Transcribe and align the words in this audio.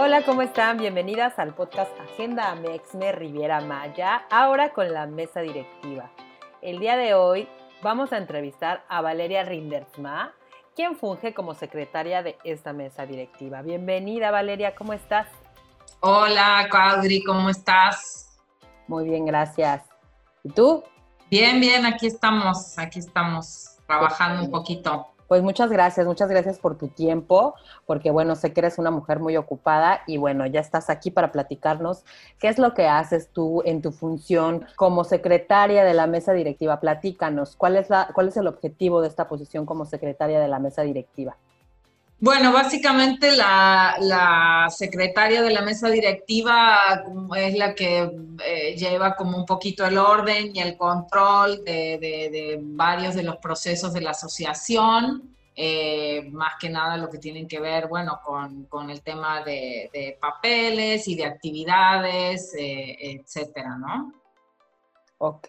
Hola, 0.00 0.22
¿cómo 0.22 0.42
están? 0.42 0.78
Bienvenidas 0.78 1.40
al 1.40 1.56
podcast 1.56 1.90
Agenda 1.98 2.52
Amexme 2.52 3.10
Riviera 3.10 3.60
Maya, 3.62 4.26
ahora 4.30 4.72
con 4.72 4.92
la 4.92 5.06
mesa 5.06 5.40
directiva. 5.40 6.08
El 6.62 6.78
día 6.78 6.96
de 6.96 7.14
hoy 7.14 7.48
vamos 7.82 8.12
a 8.12 8.18
entrevistar 8.18 8.84
a 8.88 9.00
Valeria 9.00 9.42
Rindersma, 9.42 10.34
quien 10.76 10.96
funge 10.96 11.34
como 11.34 11.52
secretaria 11.54 12.22
de 12.22 12.38
esta 12.44 12.72
mesa 12.72 13.06
directiva. 13.06 13.60
Bienvenida 13.62 14.30
Valeria, 14.30 14.76
¿cómo 14.76 14.92
estás? 14.92 15.26
Hola, 15.98 16.68
Caudri, 16.70 17.24
¿cómo 17.24 17.50
estás? 17.50 18.38
Muy 18.86 19.02
bien, 19.02 19.26
gracias. 19.26 19.82
¿Y 20.44 20.50
tú? 20.50 20.84
Bien, 21.28 21.58
bien, 21.58 21.84
aquí 21.84 22.06
estamos, 22.06 22.78
aquí 22.78 23.00
estamos 23.00 23.78
trabajando 23.88 24.44
un 24.44 24.50
poquito. 24.52 25.08
Pues 25.28 25.42
muchas 25.42 25.70
gracias, 25.70 26.06
muchas 26.06 26.30
gracias 26.30 26.58
por 26.58 26.78
tu 26.78 26.88
tiempo, 26.88 27.54
porque 27.84 28.10
bueno, 28.10 28.34
sé 28.34 28.54
que 28.54 28.60
eres 28.60 28.78
una 28.78 28.90
mujer 28.90 29.20
muy 29.20 29.36
ocupada 29.36 30.00
y 30.06 30.16
bueno, 30.16 30.46
ya 30.46 30.60
estás 30.60 30.88
aquí 30.88 31.10
para 31.10 31.32
platicarnos 31.32 32.02
qué 32.38 32.48
es 32.48 32.58
lo 32.58 32.72
que 32.72 32.88
haces 32.88 33.28
tú 33.30 33.60
en 33.66 33.82
tu 33.82 33.92
función 33.92 34.64
como 34.76 35.04
secretaria 35.04 35.84
de 35.84 35.92
la 35.92 36.06
mesa 36.06 36.32
directiva. 36.32 36.80
Platícanos, 36.80 37.56
¿cuál 37.56 37.76
es, 37.76 37.90
la, 37.90 38.08
cuál 38.14 38.28
es 38.28 38.38
el 38.38 38.46
objetivo 38.46 39.02
de 39.02 39.08
esta 39.08 39.28
posición 39.28 39.66
como 39.66 39.84
secretaria 39.84 40.40
de 40.40 40.48
la 40.48 40.60
mesa 40.60 40.80
directiva? 40.80 41.36
Bueno, 42.20 42.52
básicamente 42.52 43.36
la, 43.36 44.66
secretaria 44.70 45.40
de 45.40 45.52
la 45.52 45.62
mesa 45.62 45.88
directiva 45.88 47.04
es 47.36 47.56
la 47.56 47.76
que 47.76 48.10
eh, 48.44 48.76
lleva 48.76 49.14
como 49.14 49.36
un 49.38 49.46
poquito 49.46 49.86
el 49.86 49.98
orden 49.98 50.50
y 50.52 50.58
el 50.58 50.76
control 50.76 51.64
de, 51.64 52.58
varios 52.60 53.14
de 53.14 53.22
los 53.22 53.36
procesos 53.36 53.92
de 53.92 54.00
la 54.00 54.10
asociación, 54.10 55.36
eh, 55.54 56.28
más 56.32 56.54
que 56.60 56.68
nada 56.68 56.96
lo 56.96 57.08
que 57.08 57.18
tienen 57.18 57.46
que 57.46 57.60
ver, 57.60 57.86
bueno, 57.86 58.20
con, 58.24 58.90
el 58.90 59.00
tema 59.02 59.44
de, 59.44 60.18
papeles 60.20 61.06
y 61.06 61.14
de 61.14 61.24
actividades, 61.24 62.52
eh, 62.58 62.96
etcétera, 63.00 63.76
¿no? 63.76 64.12
Ok. 65.18 65.48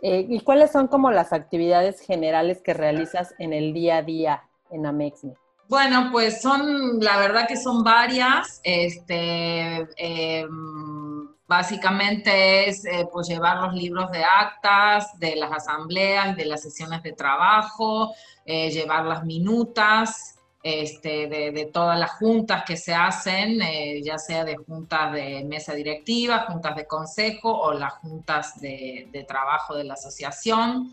¿Y 0.00 0.40
cuáles 0.42 0.70
son 0.70 0.86
como 0.86 1.10
las 1.10 1.32
actividades 1.32 2.00
generales 2.00 2.62
que 2.62 2.72
realizas 2.72 3.34
en 3.40 3.52
el 3.52 3.72
día 3.72 3.96
a 3.96 4.02
día 4.02 4.44
en 4.70 4.86
Amexme? 4.86 5.34
Bueno, 5.68 6.10
pues 6.12 6.40
son, 6.40 7.00
la 7.00 7.18
verdad 7.18 7.48
que 7.48 7.56
son 7.56 7.82
varias. 7.82 8.60
Este, 8.62 9.86
em, 9.96 11.28
básicamente 11.48 12.68
es 12.68 12.84
eh, 12.84 13.08
pues 13.12 13.28
llevar 13.28 13.62
los 13.62 13.74
libros 13.74 14.10
de 14.12 14.22
actas 14.22 15.18
de 15.18 15.34
las 15.36 15.50
asambleas, 15.50 16.36
de 16.36 16.46
las 16.46 16.62
sesiones 16.62 17.02
de 17.02 17.12
trabajo, 17.12 18.14
eh, 18.44 18.70
llevar 18.70 19.06
las 19.06 19.24
minutas 19.24 20.38
este, 20.62 21.28
de, 21.28 21.70
todas 21.72 21.98
las 21.98 22.12
juntas 22.12 22.64
que 22.64 22.76
se 22.76 22.94
hacen, 22.94 23.60
eh, 23.62 24.00
ya 24.02 24.18
sea 24.18 24.44
de 24.44 24.56
juntas 24.56 25.12
de 25.12 25.44
mesa 25.44 25.74
directiva, 25.74 26.46
juntas 26.48 26.76
de 26.76 26.86
consejo 26.86 27.52
o 27.52 27.72
las 27.72 27.92
juntas 27.94 28.60
de 28.60 29.24
trabajo 29.28 29.74
de 29.76 29.84
la 29.84 29.94
asociación. 29.94 30.90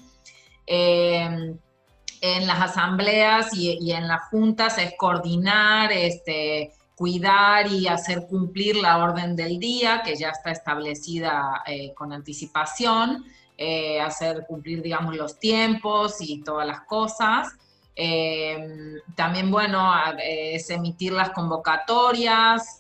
En 2.25 2.47
las 2.47 2.61
asambleas 2.61 3.53
y, 3.53 3.91
en 3.91 4.07
las 4.07 4.29
juntas 4.29 4.78
es 4.78 4.94
coordinar, 4.97 5.91
este, 5.91 6.72
cuidar 6.95 7.69
y 7.69 7.89
hacer 7.89 8.28
cumplir 8.28 8.78
la 8.78 9.03
orden 9.03 9.35
del 9.35 9.59
día, 9.59 10.03
que 10.06 10.16
ya 10.16 10.29
está 10.29 10.51
establecida 10.51 11.62
eh, 11.67 11.94
con 11.94 12.13
anticipación, 12.13 13.25
eh, 13.57 14.00
hacer 14.00 14.45
cumplir, 14.47 14.81
digamos, 14.81 15.17
los 15.17 15.38
tiempos 15.38 16.22
y 16.22 16.41
todas 16.41 16.66
las 16.66 16.85
cosas. 16.85 17.50
Eh, 17.94 19.01
también, 19.17 19.51
bueno, 19.51 19.91
es 20.17 20.69
emitir 20.69 21.12
las 21.12 21.31
convocatorias, 21.31 22.79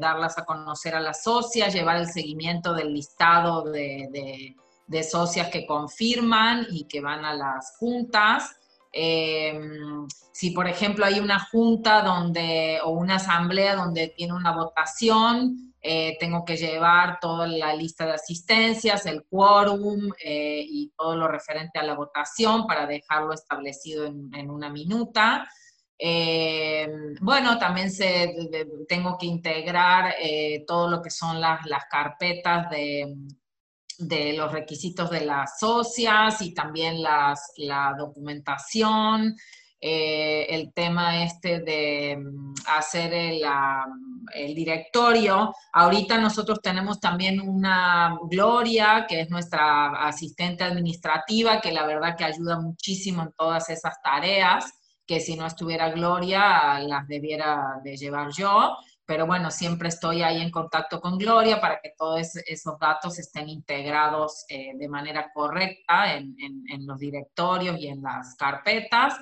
darlas 0.00 0.38
a 0.38 0.44
conocer 0.44 0.96
a 0.96 1.00
las 1.00 1.22
socias, 1.22 1.72
llevar 1.72 1.98
el 1.98 2.08
seguimiento 2.08 2.74
del 2.74 2.92
listado 2.92 3.62
de 3.62 4.56
socias 5.02 5.48
que 5.48 5.66
confirman 5.66 6.66
y 6.70 6.84
que 6.84 7.00
van 7.00 7.24
a 7.24 7.34
las 7.34 7.76
juntas. 7.78 8.56
Em, 8.92 10.06
si, 10.32 10.50
por 10.52 10.66
ejemplo, 10.66 11.04
hay 11.04 11.20
una 11.20 11.38
junta 11.38 12.02
donde, 12.02 12.78
o 12.82 12.90
una 12.90 13.16
asamblea 13.16 13.74
donde 13.74 14.08
tiene 14.08 14.32
una 14.32 14.52
votación, 14.52 15.74
eh, 15.82 16.16
tengo 16.18 16.44
que 16.44 16.56
llevar 16.56 17.18
toda 17.20 17.46
la 17.46 17.74
lista 17.74 18.06
de 18.06 18.14
asistencias, 18.14 19.06
el 19.06 19.24
quórum 19.24 20.10
eh, 20.18 20.64
y 20.66 20.92
todo 20.96 21.14
lo 21.14 21.28
referente 21.28 21.78
a 21.78 21.84
la 21.84 21.94
votación 21.94 22.66
para 22.66 22.86
dejarlo 22.86 23.32
establecido 23.34 24.06
en, 24.06 24.50
una 24.50 24.70
minuta. 24.70 25.48
Em, 25.98 27.14
bueno, 27.20 27.58
también 27.58 27.90
tengo 28.88 29.16
que 29.18 29.26
integrar 29.26 30.14
eh, 30.20 30.64
todo 30.66 30.88
lo 30.88 31.02
que 31.02 31.10
son 31.10 31.40
las 31.40 31.60
carpetas 31.90 32.68
de, 32.70 33.14
de 33.98 34.34
los 34.34 34.52
requisitos 34.52 35.10
de 35.10 35.24
las 35.24 35.58
socias 35.58 36.40
y 36.42 36.52
también 36.52 37.02
las, 37.02 37.52
la 37.56 37.94
documentación, 37.98 39.36
eh, 39.80 40.46
el 40.48 40.72
tema 40.72 41.22
este 41.22 41.60
de 41.60 42.16
mm, 42.16 42.54
hacer 42.76 43.12
el, 43.12 43.42
el, 44.34 44.54
directorio. 44.54 45.54
Ahorita 45.72 46.18
nosotros 46.18 46.60
tenemos 46.62 46.98
también 46.98 47.40
una 47.40 48.18
Gloria, 48.30 49.06
que 49.08 49.20
es 49.20 49.30
nuestra 49.30 50.06
asistente 50.06 50.64
administrativa, 50.64 51.60
que 51.60 51.72
la 51.72 51.86
verdad 51.86 52.16
que 52.16 52.24
ayuda 52.24 52.58
muchísimo 52.58 53.22
en 53.22 53.32
todas 53.32 53.68
esas 53.68 54.00
tareas, 54.02 54.72
que 55.06 55.20
si 55.20 55.36
no 55.36 55.46
estuviera 55.46 55.90
Gloria 55.90 56.80
las 56.80 57.06
debiera 57.06 57.80
de 57.84 57.96
llevar 57.96 58.30
yo 58.32 58.76
pero 59.06 59.26
bueno, 59.26 59.50
siempre 59.50 59.88
estoy 59.88 60.22
ahí 60.22 60.42
en 60.42 60.50
contacto 60.50 61.00
con 61.00 61.16
Gloria 61.16 61.60
para 61.60 61.80
que 61.80 61.92
todos 61.96 62.36
esos 62.46 62.78
datos 62.78 63.18
estén 63.18 63.48
integrados 63.48 64.44
eh, 64.48 64.72
de 64.76 64.88
manera 64.88 65.30
correcta 65.32 66.14
en, 66.14 66.36
los 66.86 66.98
directorios 66.98 67.78
y 67.78 67.86
en 67.88 68.02
las 68.02 68.34
carpetas. 68.34 69.14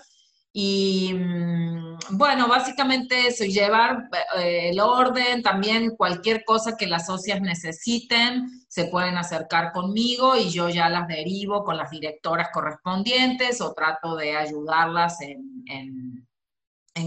Y 0.52 1.12
mm, 1.14 1.98
bueno, 2.12 2.48
básicamente 2.48 3.26
eso, 3.26 3.44
llevar 3.44 4.08
eh, 4.38 4.70
el 4.70 4.80
orden, 4.80 5.42
también 5.42 5.96
cualquier 5.96 6.44
cosa 6.44 6.76
que 6.76 6.86
las 6.86 7.06
socias 7.06 7.40
necesiten, 7.40 8.46
se 8.68 8.86
pueden 8.86 9.18
acercar 9.18 9.72
conmigo 9.72 10.36
y 10.36 10.50
yo 10.50 10.68
ya 10.68 10.88
las 10.88 11.08
derivo 11.08 11.64
con 11.64 11.76
las 11.76 11.90
directoras 11.90 12.48
correspondientes 12.52 13.60
o 13.60 13.74
trato 13.74 14.16
de 14.16 14.36
ayudarlas 14.36 15.20
en 15.20 15.54
en 15.66 16.26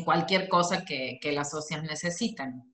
cualquier 0.03 0.47
cosa 0.49 0.83
que, 0.83 1.19
las 1.31 1.51
socias 1.51 1.83
necesiten. 1.83 2.73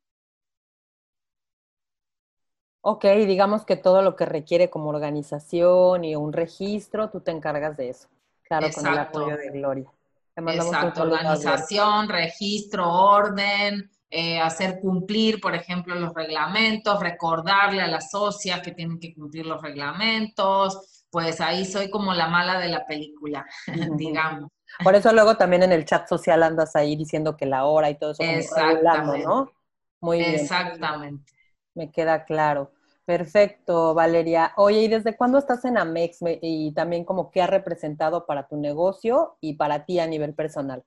Ok, 2.82 3.06
digamos 3.26 3.66
que 3.66 3.78
todo 3.78 4.02
lo 4.02 4.16
que 4.16 4.26
requiere 4.26 4.70
como 4.70 4.90
organización 4.90 6.04
y 6.04 6.16
un 6.16 6.34
registro, 6.34 7.10
tú 7.10 7.22
te 7.22 7.32
encargas 7.32 7.78
de 7.78 7.90
eso. 7.90 8.10
Claro, 8.44 8.68
con 8.74 8.88
el 8.88 8.98
apoyo 8.98 9.38
de 9.38 9.50
Gloria. 9.52 9.92
Exacto, 10.36 11.04
organización, 11.04 12.10
registro, 12.10 12.92
orden, 12.92 13.90
eh, 14.10 14.40
hacer 14.40 14.80
cumplir, 14.80 15.40
por 15.40 15.56
ejemplo, 15.56 15.96
los 15.96 16.14
reglamentos, 16.14 17.00
recordarle 17.00 17.82
a 17.82 17.88
las 17.88 18.12
socias 18.12 18.62
que 18.62 18.72
tienen 18.72 19.00
que 19.00 19.14
cumplir 19.14 19.46
los 19.46 19.62
reglamentos, 19.62 21.06
pues 21.10 21.40
ahí 21.42 21.66
soy 21.66 21.90
como 21.90 22.14
la 22.14 22.28
mala 22.28 22.60
de 22.60 22.70
la 22.70 22.86
película, 22.86 23.46
digamos. 23.98 24.50
Por 24.82 24.96
eso 24.96 25.12
luego 25.14 25.38
también 25.38 25.64
en 25.64 25.72
el 25.72 25.86
chat 25.86 26.08
social 26.08 26.42
andas 26.44 26.76
ahí 26.76 26.96
diciendo 26.96 27.36
que 27.36 27.46
la 27.46 27.66
hora 27.66 27.90
y 27.90 27.96
todo 27.96 28.12
eso, 28.12 28.24
Exactamente. 28.24 29.26
¿no? 29.26 29.52
Muy 30.00 30.20
bien. 30.20 30.36
Exactamente. 30.36 31.32
Me 31.76 31.92
queda 31.92 32.26
claro. 32.26 32.72
Perfecto, 33.06 33.94
Valeria. 33.94 34.54
Oye, 34.56 34.84
¿y 34.84 34.88
desde 34.88 35.18
cuándo 35.18 35.38
estás 35.38 35.66
en 35.66 35.78
Amex 35.78 36.20
y 36.42 36.74
también 36.74 37.04
como 37.04 37.32
qué 37.32 37.42
ha 37.42 37.48
representado 37.48 38.26
para 38.26 38.48
tu 38.48 38.56
negocio 38.56 39.38
y 39.42 39.54
para 39.56 39.86
ti 39.86 40.00
a 40.00 40.08
nivel 40.08 40.34
personal? 40.34 40.84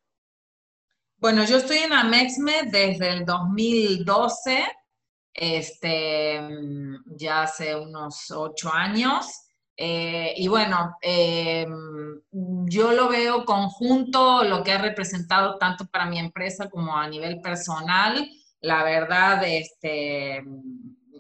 Bueno, 1.19 1.45
yo 1.45 1.59
estoy 1.59 1.79
en 1.79 1.93
Amexme 1.93 2.65
desde 2.71 3.11
el 3.11 3.25
2012, 3.25 4.65
este, 5.33 6.41
ya 7.07 7.43
hace 7.43 7.75
unos 7.75 8.31
ocho 8.31 8.71
años. 8.73 9.27
Eh, 9.77 10.33
y 10.37 10.49
bueno, 10.49 10.97
em, 11.03 12.21
yo 12.69 12.93
lo 12.93 13.09
veo 13.09 13.45
conjunto, 13.45 14.45
lo 14.45 14.63
que 14.63 14.73
ha 14.73 14.79
representado 14.79 15.57
tanto 15.59 15.87
para 15.87 16.07
mi 16.07 16.19
empresa 16.19 16.69
como 16.69 16.97
a 16.97 17.09
nivel 17.09 17.41
personal. 17.41 18.29
La 18.61 18.83
verdad, 18.83 19.43
este, 19.45 20.43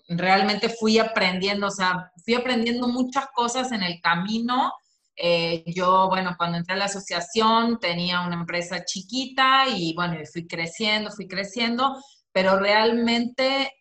realmente 0.08 0.69
fui 0.69 0.98
aprendiendo, 0.98 1.69
o 1.69 1.70
sea, 1.70 2.10
fui 2.25 2.34
aprendiendo 2.34 2.88
muchas 2.88 3.26
cosas 3.34 3.72
en 3.72 3.82
el 3.82 4.00
camino. 4.00 4.72
Eh, 5.16 5.64
yo, 5.66 6.08
bueno, 6.08 6.34
cuando 6.37 6.58
entré 6.58 6.75
a 6.75 6.78
la 6.78 6.84
asociación 6.87 7.78
tenía 7.81 8.20
una 8.26 8.34
empresa 8.34 8.84
chiquita 8.84 9.69
y 9.69 9.94
bueno, 9.94 10.16
fui 10.31 10.46
creciendo, 10.46 11.10
fui 11.10 11.26
creciendo, 11.26 11.96
pero 12.32 12.58
realmente 12.58 13.72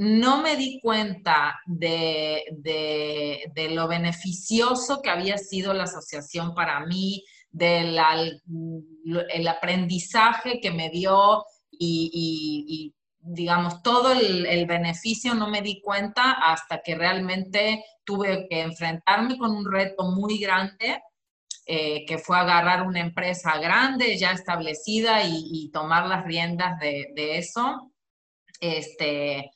no 0.00 0.40
me 0.40 0.56
di 0.56 0.80
cuenta 0.80 1.60
de, 1.66 2.42
lo 3.70 3.86
beneficioso 3.86 5.02
que 5.02 5.10
había 5.10 5.36
sido 5.36 5.74
la 5.74 5.84
asociación 5.84 6.54
para 6.54 6.80
mí, 6.86 7.22
del 7.50 7.98
el 9.28 9.48
aprendizaje 9.48 10.58
que 10.58 10.70
me 10.70 10.88
dio 10.88 11.44
y, 11.70 12.94
digamos, 13.18 13.82
todo 13.82 14.12
el, 14.12 14.64
beneficio 14.64 15.34
no 15.34 15.50
me 15.50 15.60
di 15.60 15.82
cuenta 15.82 16.32
hasta 16.32 16.80
que 16.80 16.94
realmente 16.94 17.84
tuve 18.02 18.46
que 18.48 18.62
enfrentarme 18.62 19.36
con 19.36 19.54
un 19.54 19.70
reto 19.70 20.04
muy 20.04 20.38
grande, 20.38 21.02
eh, 21.66 22.06
que 22.06 22.16
fue 22.16 22.38
agarrar 22.38 22.86
una 22.86 23.00
empresa 23.00 23.58
grande, 23.58 24.16
ya 24.16 24.30
establecida, 24.30 25.24
y, 25.24 25.70
tomar 25.74 26.06
las 26.06 26.24
riendas 26.24 26.78
de, 26.80 27.08
de 27.14 27.36
eso. 27.36 27.92
Este, 28.60 29.50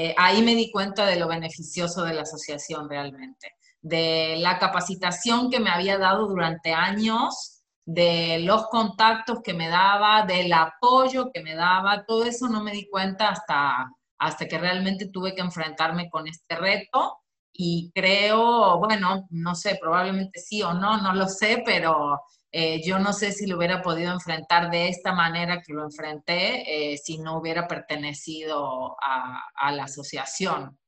eh, 0.00 0.14
ahí 0.16 0.42
me 0.42 0.54
di 0.54 0.70
cuenta 0.70 1.06
de 1.06 1.16
lo 1.16 1.26
beneficioso 1.26 2.04
de 2.04 2.14
la 2.14 2.22
asociación 2.22 2.88
realmente, 2.88 3.54
de 3.80 4.36
la 4.38 4.56
capacitación 4.60 5.50
que 5.50 5.58
me 5.58 5.70
había 5.70 5.98
dado 5.98 6.28
durante 6.28 6.72
años, 6.72 7.64
de 7.84 8.38
los 8.44 8.68
contactos 8.68 9.40
que 9.42 9.54
me 9.54 9.68
daba, 9.68 10.24
del 10.24 10.52
apoyo 10.52 11.32
que 11.34 11.42
me 11.42 11.56
daba, 11.56 12.04
todo 12.06 12.22
eso 12.22 12.46
no 12.46 12.62
me 12.62 12.70
di 12.70 12.88
cuenta 12.88 13.30
hasta, 13.30 13.90
hasta 14.18 14.46
que 14.46 14.58
realmente 14.58 15.08
tuve 15.08 15.34
que 15.34 15.40
enfrentarme 15.40 16.08
con 16.08 16.28
este 16.28 16.54
reto. 16.54 17.16
Y 17.52 17.90
creo, 17.92 18.78
bueno, 18.78 19.26
no 19.30 19.56
sé, 19.56 19.78
probablemente 19.80 20.38
sí 20.38 20.62
o 20.62 20.74
no, 20.74 20.98
no 20.98 21.12
lo 21.12 21.26
sé, 21.26 21.64
pero 21.66 22.20
eh, 22.50 22.80
yo 22.82 22.98
no 22.98 23.12
sé 23.12 23.32
si 23.32 23.46
lo 23.46 23.58
hubiera 23.58 23.82
podido 23.82 24.10
enfrentar 24.12 24.70
de 24.70 24.88
esta 24.88 25.12
manera 25.12 25.60
que 25.60 25.74
lo 25.74 25.84
enfrenté 25.84 26.92
eh, 26.92 26.96
si 26.96 27.18
no 27.18 27.38
hubiera 27.38 27.68
pertenecido 27.68 28.96
a, 29.00 29.72
la 29.72 29.84
asociación. 29.84 30.78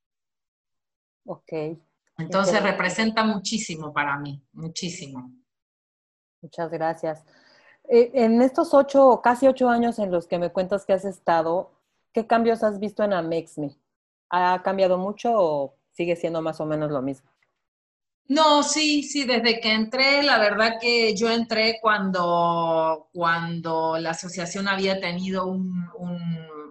Ok. 1.27 1.53
Entonces 2.17 2.63
representa 2.63 3.25
muchísimo 3.25 3.93
para 3.93 4.19
mí, 4.19 4.43
muchísimo. 4.53 5.31
Muchas 6.41 6.71
gracias. 6.71 7.25
Eh, 7.89 8.11
en 8.15 8.41
estos 8.41 8.73
ocho, 8.73 9.21
casi 9.23 9.47
ocho 9.47 9.69
años 9.69 9.99
en 9.99 10.11
los 10.11 10.27
que 10.27 10.39
me 10.39 10.51
cuentas 10.51 10.87
que 10.87 10.95
has 10.95 11.05
estado, 11.05 11.73
¿qué 12.13 12.27
cambios 12.27 12.63
has 12.63 12.79
visto 12.79 13.05
en 13.05 13.13
Amexme? 13.13 13.77
¿Ha 14.31 14.63
cambiado 14.63 14.97
mucho 14.97 15.33
o 15.35 15.75
sigue 15.91 16.17
siendo 16.17 16.41
más 16.41 16.61
o 16.61 16.67
menos 16.67 16.91
lo 16.91 17.03
mismo? 17.03 17.31
No, 18.31 18.63
sí, 18.63 19.03
sí, 19.03 19.25
desde 19.25 19.59
que 19.61 19.73
entré, 19.73 20.23
la 20.23 20.39
verdad 20.39 20.75
que 20.81 21.17
yo 21.17 21.29
entré 21.29 21.79
cuando, 21.83 23.09
cuando 23.13 23.99
la 23.99 24.11
asociación 24.11 24.69
había 24.69 25.01
tenido 25.01 25.47
un, 25.49 25.91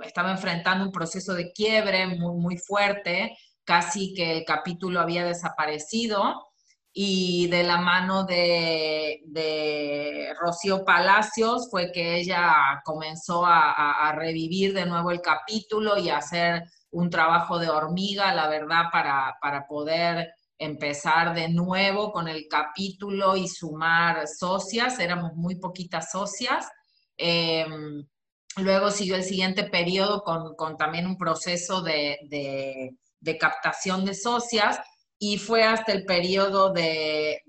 estaba 0.02 0.32
enfrentando 0.32 0.86
un 0.86 0.92
proceso 0.94 1.34
de 1.34 1.52
quiebre 1.52 2.08
muy, 2.08 2.38
muy 2.38 2.58
fuerte, 2.58 3.38
casi 3.66 4.14
que 4.14 4.38
el 4.38 4.46
capítulo 4.46 5.02
había 5.02 5.26
desaparecido 5.26 6.48
y 6.94 7.48
de 7.48 7.64
la 7.64 7.78
mano 7.78 8.24
de, 8.24 9.20
Rocío 10.40 10.86
Palacios 10.86 11.68
fue 11.70 11.92
que 11.92 12.22
ella 12.22 12.82
comenzó 12.86 13.46
a, 13.46 14.08
a, 14.08 14.14
revivir 14.14 14.74
de 14.74 14.86
nuevo 14.86 15.12
el 15.12 15.20
capítulo 15.20 15.98
y 15.98 16.10
a 16.10 16.20
hacer 16.20 16.64
un 16.92 17.10
trabajo 17.10 17.60
de 17.60 17.70
hormiga, 17.70 18.34
la 18.34 18.48
verdad, 18.48 18.84
para, 18.94 19.36
para 19.42 19.68
poder 19.68 20.30
empezar 20.60 21.34
de 21.34 21.48
nuevo 21.48 22.12
con 22.12 22.28
el 22.28 22.48
capítulo 22.50 23.38
y 23.38 23.48
sumar 23.48 24.28
socias, 24.28 25.00
éramos 25.00 25.34
muy 25.36 25.56
poquitas 25.56 26.12
socias. 26.12 26.68
Em, 27.18 28.06
luego 28.58 28.92
siguió 28.92 29.16
el 29.16 29.24
siguiente 29.24 29.64
periodo 29.64 30.22
con, 30.24 30.78
también 30.78 31.08
un 31.08 31.18
proceso 31.18 31.82
de, 31.82 32.20
captación 33.40 34.06
de 34.06 34.14
socias 34.14 34.80
y 35.18 35.38
fue 35.38 35.64
hasta 35.64 35.94
el 35.94 36.06
periodo 36.06 36.74
de, 36.74 37.42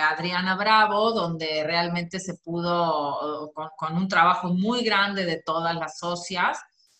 Adriana 0.00 0.56
Bravo, 0.56 1.12
donde 1.12 1.62
realmente 1.64 2.18
se 2.18 2.34
pudo, 2.34 3.52
con, 3.76 3.96
un 3.96 4.08
trabajo 4.08 4.48
muy 4.48 4.82
grande 4.82 5.24
de 5.24 5.42
todas 5.44 5.76
las 5.76 5.98
socias, 5.98 6.58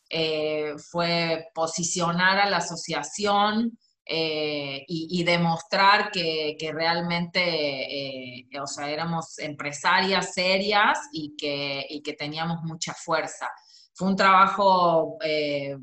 eh, 0.08 0.74
fue 0.90 1.46
posicionar 1.54 2.38
a 2.38 2.50
la 2.50 2.58
asociación, 2.58 3.78
eh, 4.04 4.84
y, 4.88 5.22
demostrar 5.22 6.10
que, 6.10 6.56
realmente, 6.74 7.40
eh, 7.40 8.48
o 8.60 8.66
sea, 8.66 8.90
éramos 8.90 9.38
empresarias 9.38 10.34
serias 10.34 10.98
y 11.12 11.36
que, 11.36 11.86
que 12.04 12.12
teníamos 12.14 12.62
mucha 12.64 12.94
fuerza. 12.94 13.48
Fue 13.94 14.08
un 14.08 14.16
trabajo 14.16 15.18
eh, 15.22 15.76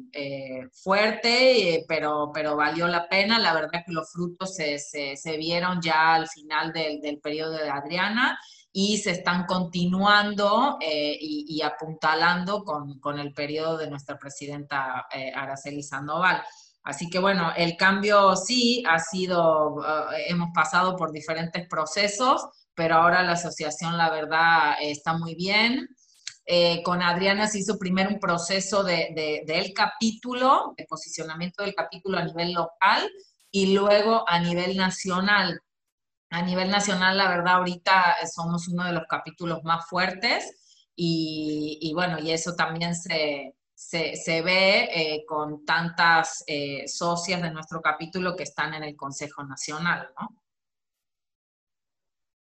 fuerte, 0.74 1.86
pero, 1.88 2.32
pero 2.34 2.56
valió 2.58 2.88
la 2.88 3.08
pena. 3.08 3.40
La 3.40 3.54
verdad 3.54 3.84
que 3.86 3.94
los 3.94 4.12
frutos 4.12 4.54
se, 4.56 5.38
vieron 5.38 5.82
ya 5.82 6.16
al 6.16 6.28
final 6.28 6.74
del, 6.74 7.00
del, 7.00 7.20
periodo 7.20 7.54
de 7.54 7.70
Adriana 7.70 8.38
y 8.72 8.98
se 8.98 9.12
están 9.12 9.46
continuando 9.46 10.78
y, 10.82 11.62
apuntalando 11.62 12.64
con, 12.64 13.00
con, 13.00 13.18
el 13.18 13.34
periodo 13.34 13.78
de 13.78 13.90
nuestra 13.90 14.18
presidenta 14.18 15.08
Araceli 15.34 15.84
Sandoval. 15.84 16.44
Así 16.84 17.10
que 17.10 17.20
bueno, 17.20 17.52
el 17.56 17.76
cambio 17.76 18.36
sí 18.36 18.84
ha 18.88 19.00
sido, 19.00 19.84
eh, 19.84 20.26
hemos 20.30 20.50
pasado 20.54 20.96
por 20.96 21.12
diferentes 21.12 21.68
procesos, 21.68 22.48
pero 22.74 22.96
ahora 22.96 23.24
la 23.24 23.34
asociación, 23.34 23.98
la 23.98 24.10
verdad, 24.10 24.76
está 24.82 25.14
muy 25.18 25.36
bien. 25.36 25.88
Eh, 26.46 26.82
con 26.84 27.02
Adriana 27.04 27.48
se 27.48 27.60
hizo 27.60 27.78
primero 27.78 28.10
un 28.10 28.20
proceso 28.20 28.84
de, 28.84 29.44
del 29.46 29.74
capítulo, 29.74 30.74
de 30.78 30.86
posicionamiento 30.86 31.64
del 31.64 31.76
capítulo 31.76 32.18
a 32.18 32.24
nivel 32.24 32.54
local 32.54 33.08
y 33.52 33.74
luego 33.74 34.24
a 34.28 34.40
nivel 34.40 34.78
nacional. 34.78 35.62
A 36.32 36.42
nivel 36.42 36.70
nacional, 36.70 37.18
la 37.18 37.30
verdad, 37.30 37.56
ahorita 37.56 38.16
somos 38.34 38.68
uno 38.68 38.86
de 38.86 38.94
los 38.94 39.04
capítulos 39.10 39.64
más 39.64 39.86
fuertes 39.88 40.90
y, 40.96 41.80
y 41.82 41.94
bueno, 41.94 42.20
y 42.20 42.32
eso 42.32 42.56
también 42.56 42.96
se, 42.96 43.56
se, 43.80 44.42
ve 44.42 44.90
eh, 44.94 45.26
con 45.26 45.66
tantas 45.66 46.44
eh, 46.48 46.86
socias 46.86 47.42
de 47.42 47.50
nuestro 47.50 47.82
capítulo 47.82 48.36
que 48.36 48.44
están 48.44 48.74
en 48.74 48.84
el 48.84 48.98
Consejo 48.98 49.42
Nacional, 49.44 50.10
¿no? 50.20 50.36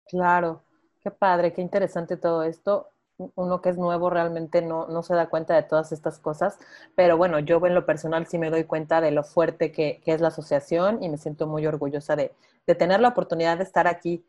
Claro, 0.07 0.63
qué 1.01 1.11
padre, 1.11 1.55
qué 1.55 1.63
interesante 1.63 2.19
todo 2.19 2.43
esto. 2.43 2.91
Uno 3.17 3.63
que 3.63 3.71
es 3.71 3.79
nuevo 3.79 4.11
realmente 4.11 4.61
no, 4.61 5.03
se 5.03 5.15
da 5.15 5.31
cuenta 5.31 5.55
de 5.55 5.63
todas 5.63 5.91
estas 5.93 6.19
cosas, 6.19 6.59
pero 6.95 7.17
bueno, 7.17 7.39
yo 7.39 7.65
en 7.67 7.75
lo 7.75 7.87
personal 7.87 8.27
sí 8.27 8.37
me 8.37 8.51
doy 8.51 8.65
cuenta 8.65 9.01
de 9.01 9.11
lo 9.11 9.25
fuerte 9.25 9.73
que, 9.73 10.03
es 10.05 10.21
la 10.21 10.29
asociación 10.29 11.03
y 11.03 11.09
me 11.09 11.17
siento 11.17 11.47
muy 11.47 11.67
orgullosa 11.67 12.15
de, 12.15 12.35
de 12.67 12.75
tener 12.75 13.01
la 13.01 13.09
oportunidad 13.09 13.57
de 13.57 13.65
estar 13.65 13.87
aquí. 13.87 14.23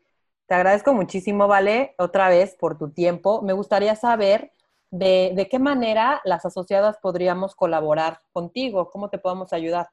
Te 0.46 0.54
agradezco 0.54 0.94
muchísimo, 0.94 1.48
Vale, 1.48 1.94
otra 1.98 2.30
vez 2.30 2.54
por 2.54 2.78
tu 2.78 2.90
tiempo. 2.90 3.42
Me 3.42 3.52
gustaría 3.52 3.94
saber 3.94 4.52
de, 4.94 5.48
qué 5.50 5.58
manera 5.58 6.20
las 6.24 6.44
asociadas 6.44 6.98
podríamos 7.02 7.54
colaborar 7.54 8.20
contigo, 8.32 8.90
cómo 8.90 9.10
te 9.10 9.18
podemos 9.18 9.52
ayudar. 9.52 9.88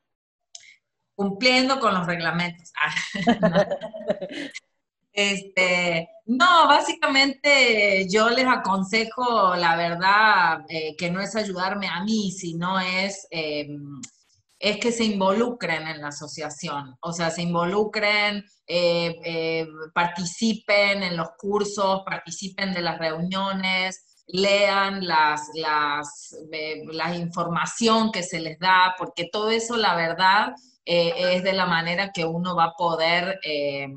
Cumpliendo 1.16 1.80
con 1.80 1.94
los 1.94 2.06
reglamentos. 2.06 2.72
Ah, 2.80 2.94
este, 5.12 6.08
no, 6.26 6.68
básicamente 6.68 8.08
yo 8.10 8.30
les 8.30 8.46
aconsejo, 8.46 9.56
la 9.56 9.76
verdad, 9.76 10.66
eh, 10.70 10.96
que 10.98 11.10
no 11.10 11.20
es 11.20 11.36
ayudarme 11.36 11.88
a 11.88 12.04
mí, 12.04 12.32
sino 12.32 12.80
es, 12.80 13.28
em, 13.32 14.02
es 14.60 14.78
que 14.78 14.92
se 14.92 15.04
involucren 15.04 15.88
en 15.88 16.02
la 16.02 16.10
asociación, 16.10 16.96
o 17.02 17.12
sea, 17.12 17.32
se 17.32 17.42
involucren, 17.42 18.46
eh, 18.68 19.20
eh, 19.26 19.68
participen 19.94 21.02
en 21.02 21.18
los 21.18 21.30
cursos, 21.38 22.04
participen 22.06 22.72
de 22.72 22.82
las 22.82 23.00
reuniones, 23.00 24.11
lean 24.32 25.06
las, 25.06 25.50
las, 25.56 26.36
la 26.92 27.16
información 27.16 28.12
que 28.12 28.24
se 28.24 28.40
les 28.40 28.60
da, 28.60 28.96
porque 28.98 29.30
todo 29.32 29.50
eso, 29.50 29.78
la 29.78 29.96
verdad, 29.96 30.54
eh, 30.86 31.36
es 31.36 31.44
de 31.44 31.54
la 31.54 31.66
manera 31.66 32.12
que 32.12 32.26
uno 32.26 32.56
va 32.56 32.66
a 32.66 32.74
poder, 32.74 33.40
eh, 33.44 33.88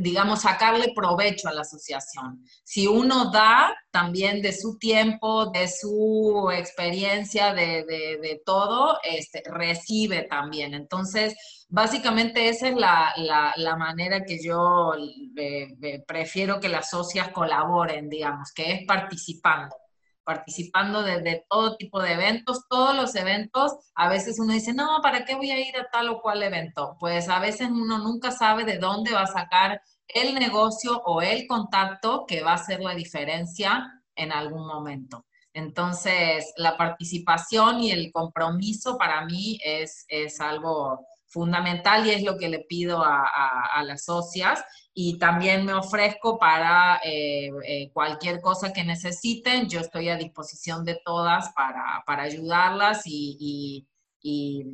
digamos, 0.00 0.42
sacarle 0.42 0.92
provecho 0.94 1.48
a 1.48 1.52
la 1.52 1.62
asociación. 1.62 2.44
Si 2.64 2.86
uno 2.86 3.30
da 3.30 3.74
también 3.90 4.40
de 4.40 4.52
su 4.52 4.78
tiempo, 4.78 5.46
de 5.50 5.68
su 5.68 6.50
experiencia, 6.52 7.52
de, 7.52 7.84
de, 7.84 8.42
todo, 8.44 8.98
este, 9.02 9.42
recibe 9.44 10.22
también. 10.22 10.74
Entonces, 10.74 11.34
básicamente 11.68 12.48
esa 12.48 12.68
es 12.68 12.76
la, 12.76 13.12
la, 13.16 13.76
manera 13.76 14.24
que 14.24 14.42
yo 14.42 14.92
eh, 15.36 16.02
prefiero 16.06 16.60
que 16.60 16.68
las 16.68 16.90
socias 16.90 17.28
colaboren, 17.28 18.08
digamos, 18.08 18.52
que 18.52 18.72
es 18.72 18.86
participando 18.86 19.76
participando 20.24 21.02
de, 21.02 21.44
todo 21.48 21.76
tipo 21.76 22.00
de 22.00 22.12
eventos, 22.12 22.66
todos 22.68 22.94
los 22.94 23.14
eventos, 23.14 23.72
a 23.94 24.08
veces 24.08 24.38
uno 24.38 24.52
dice, 24.52 24.72
no, 24.72 25.00
¿para 25.02 25.24
qué 25.24 25.34
voy 25.34 25.50
a 25.50 25.58
ir 25.60 25.76
a 25.76 25.88
tal 25.90 26.08
o 26.08 26.20
cual 26.20 26.42
evento? 26.42 26.96
Pues 26.98 27.28
a 27.28 27.40
veces 27.40 27.68
uno 27.70 27.98
nunca 27.98 28.30
sabe 28.30 28.64
de 28.64 28.78
dónde 28.78 29.12
va 29.12 29.22
a 29.22 29.26
sacar 29.26 29.82
el 30.08 30.34
negocio 30.34 31.00
o 31.04 31.22
el 31.22 31.46
contacto 31.46 32.24
que 32.26 32.42
va 32.42 32.52
a 32.52 32.54
hacer 32.54 32.80
la 32.80 32.94
diferencia 32.94 34.02
en 34.14 34.32
algún 34.32 34.66
momento. 34.66 35.26
Entonces, 35.52 36.52
la 36.56 36.76
participación 36.76 37.80
y 37.80 37.90
el 37.90 38.12
compromiso 38.12 38.96
para 38.96 39.24
mí 39.24 39.58
es, 39.64 40.04
es 40.08 40.40
algo 40.40 41.06
fundamental 41.26 42.06
y 42.06 42.10
es 42.10 42.22
lo 42.22 42.36
que 42.36 42.48
le 42.48 42.60
pido 42.60 43.02
a, 43.02 43.24
a 43.24 43.82
las 43.84 44.04
socias 44.04 44.62
y 45.02 45.16
también 45.16 45.64
me 45.64 45.72
ofrezco 45.72 46.38
para 46.38 47.00
eh, 47.02 47.50
eh, 47.64 47.90
cualquier 47.90 48.42
cosa 48.42 48.70
que 48.70 48.84
necesiten. 48.84 49.66
Yo 49.66 49.80
estoy 49.80 50.10
a 50.10 50.16
disposición 50.16 50.84
de 50.84 51.00
todas 51.02 51.54
para, 51.54 52.02
para 52.04 52.24
ayudarlas 52.24 53.06
y, 53.06 53.86
y, 54.20 54.66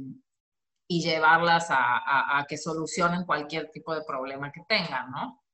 llevarlas 0.88 1.68
a, 1.70 2.38
a, 2.38 2.44
que 2.48 2.58
solucionen 2.58 3.24
cualquier 3.24 3.70
tipo 3.70 3.94
de 3.94 4.02
problema 4.02 4.50
que 4.50 4.62
tengan, 4.68 5.12
¿no? 5.12 5.44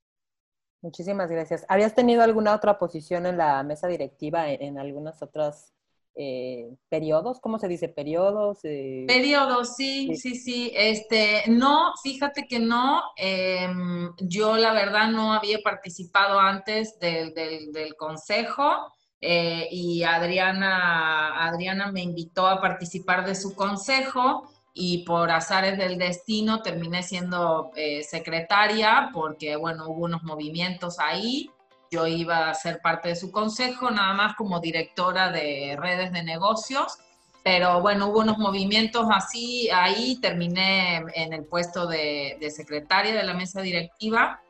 Muchísimas 0.81 1.31
gracias. 1.31 1.67
¿Habías 1.69 1.95
tenido 1.95 2.23
alguna 2.23 2.55
otra 2.55 2.79
posición 2.79 3.27
en 3.27 3.37
la 3.37 3.63
mesa 3.65 3.89
directiva 3.89 4.49
en 4.49 4.79
algunas 4.79 5.21
otras 5.21 5.75
eh, 6.15 6.69
periodos, 6.91 7.41
¿cómo 7.41 7.59
se 7.59 7.69
dice? 7.69 7.89
¿Periodos? 7.89 8.59
Eh, 8.65 9.05
periodos, 9.09 9.77
sí, 9.77 10.15
sí, 10.17 10.35
sí, 10.35 10.71
Este, 10.75 11.45
no, 11.49 11.93
fíjate 12.03 12.47
que 12.47 12.59
no. 12.59 13.03
Em, 13.17 14.13
yo 14.19 14.57
la 14.57 14.73
verdad 14.73 15.09
no 15.09 15.33
había 15.33 15.61
participado 15.63 16.39
antes 16.39 16.99
del, 16.99 17.33
del, 17.33 17.97
consejo 17.97 18.93
eh, 19.21 19.69
y 19.71 20.03
Adriana, 20.03 21.47
Adriana 21.47 21.91
me 21.91 22.03
invitó 22.03 22.47
a 22.47 22.61
participar 22.61 23.25
de 23.25 23.35
su 23.35 23.55
consejo 23.55 24.51
y 24.75 25.05
por 25.05 25.31
azares 25.31 25.79
del 25.79 25.97
destino 25.99 26.63
terminé 26.63 27.03
siendo 27.03 27.71
secretaria 28.03 29.11
porque, 29.13 29.57
bueno, 29.57 29.89
hubo 29.89 30.05
unos 30.05 30.23
movimientos 30.23 30.99
ahí 30.99 31.51
yo 31.93 32.07
iba 32.07 32.49
a 32.49 32.55
ser 32.55 32.81
parte 32.81 33.11
de 33.11 33.17
su 33.17 33.31
consejo, 33.31 33.91
nada 33.91 34.15
más 34.15 34.35
como 34.35 34.61
directora 34.61 35.31
de 35.31 35.77
redes 35.79 36.11
de 36.11 36.23
negocios, 36.23 36.97
pero 37.45 37.83
bueno, 37.83 38.09
hubo 38.09 38.21
unos 38.21 38.39
movimientos 38.39 39.07
así, 39.11 39.69
ahí 39.71 40.19
terminé 40.21 41.05
en 41.15 41.35
el 41.35 41.45
puesto 41.45 41.87
de, 41.87 42.39
secretaria 42.51 43.15
de 43.15 43.23
la 43.25 43.35
mesa 43.35 43.61
directiva 43.61 44.41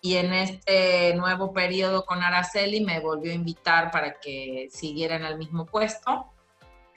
y 0.00 0.16
en 0.16 0.32
este 0.32 1.14
nuevo 1.14 1.52
periodo 1.52 2.06
con 2.06 2.22
Araceli 2.22 2.80
me 2.80 3.00
volvió 3.00 3.32
a 3.32 3.34
invitar 3.34 3.90
para 3.90 4.14
que 4.18 4.68
siguiera 4.70 5.16
en 5.16 5.24
el 5.24 5.36
mismo 5.36 5.66
puesto. 5.66 6.32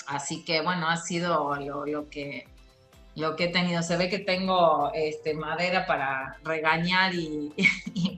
Así 0.08 0.46
que 0.46 0.62
bueno, 0.62 0.88
ha 0.88 0.98
sido 0.98 1.56
lo, 1.56 1.86
lo 1.86 2.10
que 2.10 2.46
lo 3.16 3.36
que 3.36 3.46
he 3.46 3.48
tenido. 3.50 3.82
Se 3.84 3.98
ve 3.98 4.10
que 4.10 4.20
tengo 4.20 4.92
este, 4.94 5.34
madera 5.34 5.86
para 5.86 6.38
regañar 6.44 7.14
y, 7.14 7.54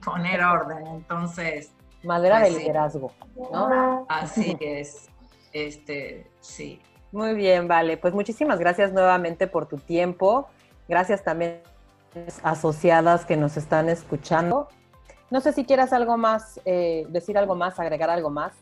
poner 0.04 0.42
orden, 0.42 0.86
entonces... 0.86 1.72
Madera 2.02 2.40
pues 2.40 2.52
de 2.52 2.60
liderazgo, 2.60 3.12
¿no? 3.50 4.04
Así 4.10 4.56
es, 4.60 5.08
este, 5.54 6.30
sí. 6.40 6.82
Muy 7.12 7.32
bien, 7.32 7.66
vale. 7.66 7.96
Pues 7.96 8.12
muchísimas 8.12 8.58
gracias 8.58 8.92
nuevamente 8.92 9.46
por 9.46 9.66
tu 9.66 9.78
tiempo. 9.78 10.48
Gracias 10.86 11.24
también 11.24 11.62
asociadas 12.42 13.24
que 13.24 13.36
nos 13.36 13.56
están 13.56 13.88
escuchando. 13.88 14.68
No 15.30 15.40
sé 15.40 15.52
si 15.52 15.64
quieras 15.64 15.92
algo 15.92 16.16
más, 16.16 16.60
eh, 16.64 17.06
decir 17.08 17.38
algo 17.38 17.54
más, 17.54 17.78
agregar 17.80 18.10
algo 18.10 18.30
más. 18.30 18.52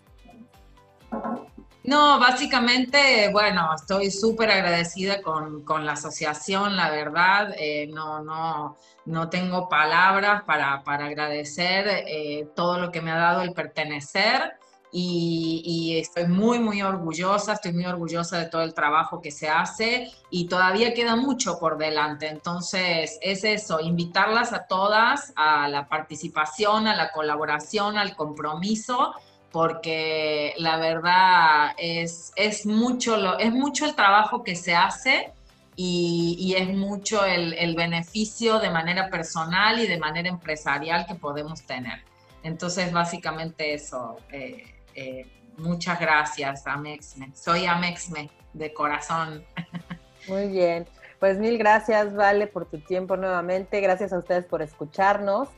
No, 1.84 2.20
básicamente, 2.20 3.28
bueno, 3.32 3.74
estoy 3.74 4.10
súper 4.12 4.50
agradecida 4.52 5.20
con, 5.20 5.64
la 5.84 5.92
asociación, 5.92 6.76
la 6.76 6.90
verdad, 6.90 7.54
eh, 7.58 7.88
no, 7.92 8.22
no, 8.22 8.76
no 9.06 9.28
tengo 9.28 9.68
palabras 9.68 10.44
para, 10.44 10.74
agradecer 10.74 12.04
eh, 12.06 12.48
todo 12.54 12.78
lo 12.78 12.92
que 12.92 13.00
me 13.00 13.10
ha 13.10 13.16
dado 13.16 13.42
el 13.42 13.52
pertenecer 13.52 14.52
y, 14.92 15.98
estoy 15.98 16.26
muy, 16.26 16.58
muy 16.58 16.82
orgullosa, 16.82 17.54
estoy 17.54 17.72
muy 17.72 17.86
orgullosa 17.86 18.38
de 18.38 18.46
todo 18.46 18.62
el 18.62 18.74
trabajo 18.74 19.20
que 19.20 19.30
se 19.30 19.48
hace 19.48 20.10
y 20.30 20.46
todavía 20.46 20.94
queda 20.94 21.16
mucho 21.16 21.58
por 21.58 21.78
delante. 21.78 22.28
Entonces, 22.28 23.18
es 23.22 23.42
eso, 23.42 23.80
invitarlas 23.80 24.52
a 24.52 24.66
todas 24.66 25.32
a 25.34 25.66
la 25.68 25.88
participación, 25.88 26.86
a 26.86 26.94
la 26.94 27.10
colaboración, 27.10 27.96
al 27.96 28.14
compromiso 28.14 29.14
porque 29.52 30.54
la 30.56 30.78
verdad 30.78 31.72
es, 31.76 32.32
es, 32.36 32.64
mucho, 32.64 33.18
lo, 33.18 33.38
es 33.38 33.52
mucho 33.52 33.84
el 33.84 33.94
trabajo 33.94 34.42
que 34.42 34.56
se 34.56 34.74
hace 34.74 35.30
y, 35.76 36.54
es 36.56 36.74
mucho 36.74 37.24
el, 37.24 37.74
beneficio 37.76 38.58
de 38.58 38.70
manera 38.70 39.10
personal 39.10 39.78
y 39.78 39.86
de 39.86 39.98
manera 39.98 40.28
empresarial 40.28 41.06
que 41.06 41.14
podemos 41.14 41.62
tener. 41.62 42.00
Entonces, 42.42 42.92
básicamente 42.92 43.74
eso. 43.74 44.16
Eh, 44.30 44.64
eh, 44.94 45.26
muchas 45.58 46.00
gracias, 46.00 46.66
Amexme. 46.66 47.30
Soy 47.34 47.66
Amexme 47.66 48.30
de 48.52 48.72
corazón. 48.72 49.44
Muy 50.28 50.48
bien. 50.48 50.86
Pues 51.18 51.38
mil 51.38 51.56
gracias, 51.56 52.14
Vale, 52.14 52.46
por 52.46 52.66
tu 52.66 52.78
tiempo 52.78 53.16
nuevamente. 53.16 53.80
Gracias 53.80 54.12
a 54.12 54.18
ustedes 54.18 54.44
por 54.44 54.60
escucharnos. 54.62 55.48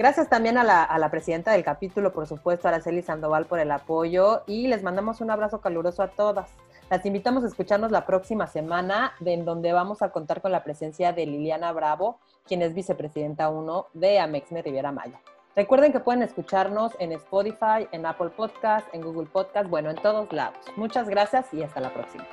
Gracias 0.00 0.30
también 0.30 0.56
a 0.56 0.64
la, 0.64 1.10
presidenta 1.10 1.52
del 1.52 1.62
capítulo, 1.62 2.10
por 2.10 2.26
supuesto, 2.26 2.66
Araceli 2.66 3.02
Sandoval, 3.02 3.44
por 3.44 3.60
el 3.60 3.70
apoyo 3.70 4.44
y 4.46 4.66
les 4.66 4.82
mandamos 4.82 5.20
un 5.20 5.30
abrazo 5.30 5.60
caluroso 5.60 6.02
a 6.02 6.08
todas. 6.08 6.48
Las 6.88 7.04
invitamos 7.04 7.44
a 7.44 7.48
escucharnos 7.48 7.90
la 7.90 8.06
próxima 8.06 8.46
semana, 8.46 9.12
en 9.22 9.44
donde 9.44 9.74
vamos 9.74 10.00
a 10.00 10.08
contar 10.08 10.40
con 10.40 10.52
la 10.52 10.64
presencia 10.64 11.12
de 11.12 11.26
Liliana 11.26 11.70
Bravo, 11.72 12.18
quien 12.46 12.62
es 12.62 12.72
vicepresidenta 12.72 13.50
1 13.50 13.88
de 13.92 14.18
Amexme 14.20 14.62
Riviera 14.62 14.90
Maya. 14.90 15.20
Recuerden 15.54 15.92
que 15.92 16.00
pueden 16.00 16.22
escucharnos 16.22 16.92
en 16.98 17.12
Spotify, 17.12 17.86
en 17.92 18.06
Apple 18.06 18.30
Podcast, 18.30 18.88
en 18.94 19.02
Google 19.02 19.28
Podcast, 19.30 19.68
bueno, 19.68 19.90
en 19.90 19.96
todos 19.96 20.32
lados. 20.32 20.64
Muchas 20.76 21.10
gracias 21.10 21.52
y 21.52 21.62
hasta 21.62 21.78
la 21.78 21.92
próxima. 21.92 22.26